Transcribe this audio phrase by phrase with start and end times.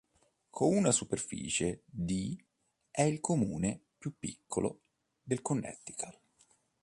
[0.49, 2.35] Con una superficie di
[2.89, 4.79] è il comune più piccolo
[5.21, 6.19] del Connecticut.